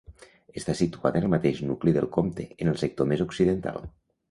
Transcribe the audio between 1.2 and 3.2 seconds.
en el mateix nucli del Comte, en el sector